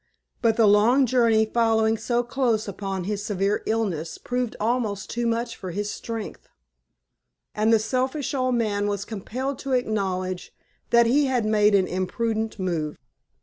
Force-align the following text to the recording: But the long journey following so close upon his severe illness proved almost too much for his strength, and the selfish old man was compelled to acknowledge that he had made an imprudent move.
But 0.41 0.57
the 0.57 0.65
long 0.65 1.05
journey 1.05 1.45
following 1.45 1.95
so 1.95 2.23
close 2.23 2.67
upon 2.67 3.03
his 3.03 3.23
severe 3.23 3.61
illness 3.67 4.17
proved 4.17 4.55
almost 4.59 5.11
too 5.11 5.27
much 5.27 5.55
for 5.55 5.69
his 5.69 5.91
strength, 5.91 6.47
and 7.53 7.71
the 7.71 7.77
selfish 7.77 8.33
old 8.33 8.55
man 8.55 8.87
was 8.87 9.05
compelled 9.05 9.59
to 9.59 9.73
acknowledge 9.73 10.51
that 10.89 11.05
he 11.05 11.25
had 11.27 11.45
made 11.45 11.75
an 11.75 11.85
imprudent 11.85 12.57
move. 12.57 12.97